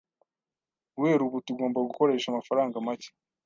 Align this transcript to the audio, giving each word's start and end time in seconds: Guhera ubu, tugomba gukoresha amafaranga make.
Guhera 0.95 1.21
ubu, 1.27 1.37
tugomba 1.47 1.85
gukoresha 1.87 2.25
amafaranga 2.29 2.75
make. 2.85 3.09